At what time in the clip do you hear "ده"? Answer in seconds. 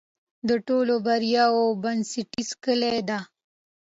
3.09-3.19